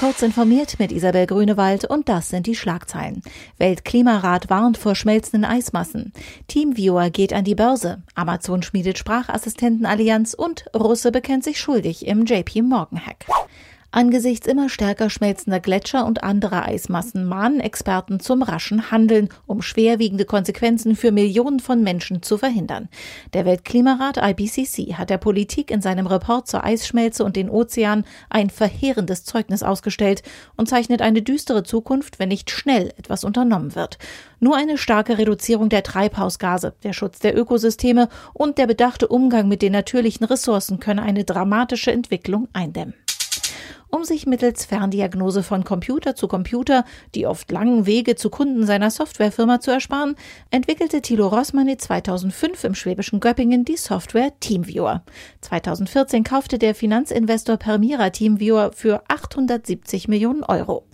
[0.00, 3.20] Kurz informiert mit Isabel Grünewald und das sind die Schlagzeilen.
[3.58, 6.14] Weltklimarat warnt vor schmelzenden Eismassen.
[6.48, 8.02] Teamviewer geht an die Börse.
[8.14, 13.26] Amazon schmiedet Sprachassistentenallianz und Russe bekennt sich schuldig im JP Morgan Hack.
[13.92, 20.24] Angesichts immer stärker schmelzender Gletscher und anderer Eismassen mahnen Experten zum raschen Handeln, um schwerwiegende
[20.24, 22.88] Konsequenzen für Millionen von Menschen zu verhindern.
[23.32, 28.50] Der Weltklimarat IPCC hat der Politik in seinem Report zur Eisschmelze und den Ozeanen ein
[28.50, 30.22] verheerendes Zeugnis ausgestellt
[30.56, 33.98] und zeichnet eine düstere Zukunft, wenn nicht schnell etwas unternommen wird.
[34.38, 39.62] Nur eine starke Reduzierung der Treibhausgase, der Schutz der Ökosysteme und der bedachte Umgang mit
[39.62, 42.94] den natürlichen Ressourcen könne eine dramatische Entwicklung eindämmen
[43.90, 48.90] um sich mittels Ferndiagnose von Computer zu Computer die oft langen Wege zu Kunden seiner
[48.90, 50.16] Softwarefirma zu ersparen,
[50.50, 55.02] entwickelte Thilo Rossmann 2005 im schwäbischen Göppingen die Software Teamviewer.
[55.40, 60.84] 2014 kaufte der Finanzinvestor Permira Teamviewer für 870 Millionen Euro.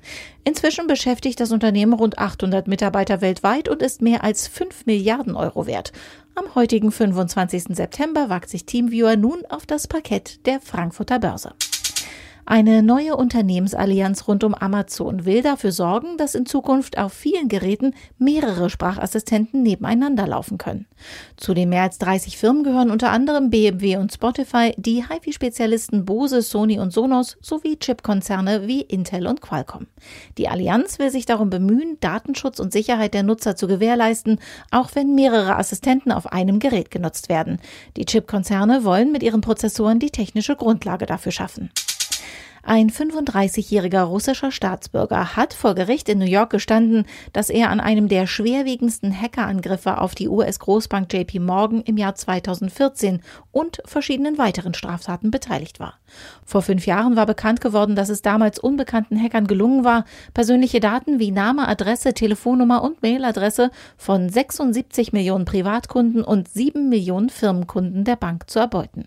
[0.45, 5.66] Inzwischen beschäftigt das Unternehmen rund 800 Mitarbeiter weltweit und ist mehr als 5 Milliarden Euro
[5.66, 5.93] wert.
[6.37, 7.74] Am heutigen 25.
[7.74, 11.54] September wagt sich Teamviewer nun auf das Parkett der Frankfurter Börse.
[12.49, 17.93] Eine neue Unternehmensallianz rund um Amazon will dafür sorgen, dass in Zukunft auf vielen Geräten
[18.19, 20.87] mehrere Sprachassistenten nebeneinander laufen können.
[21.37, 26.41] Zu den mehr als 30 Firmen gehören unter anderem BMW und Spotify, die HiFi-Spezialisten Bose,
[26.41, 29.89] Sony und Sonos sowie Chipkonzerne wie Intel und Qualcomm.
[30.39, 34.39] Die Allianz will sich darum bemühen, Datenschutz und Sicherheit der Nutzer zu gewährleisten,
[34.71, 37.59] auch wenn mehrere Assistenten auf einem Gerät genutzt werden.
[37.97, 41.71] Die Chipkonzerne wollen mit ihren Prozessoren die technische Grundlage dafür schaffen.
[42.68, 48.09] Ein 35-jähriger russischer Staatsbürger hat vor Gericht in New York gestanden, dass er an einem
[48.09, 53.20] der schwerwiegendsten Hackerangriffe auf die US-Großbank JP Morgan im Jahr 2014
[53.52, 55.94] und verschiedenen weiteren Straftaten beteiligt war.
[56.44, 61.20] Vor fünf Jahren war bekannt geworden, dass es damals unbekannten Hackern gelungen war, persönliche Daten
[61.20, 68.16] wie Name, Adresse, Telefonnummer und Mailadresse von 76 Millionen Privatkunden und 7 Millionen Firmenkunden der
[68.16, 69.06] Bank zu erbeuten.